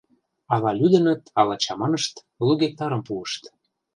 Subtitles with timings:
[0.53, 2.15] Ала лӱдыныт, ала чаманышт—
[2.45, 3.43] лу гектарым пуышт.